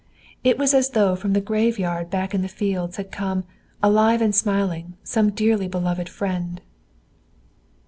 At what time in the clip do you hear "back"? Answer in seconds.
2.09-2.33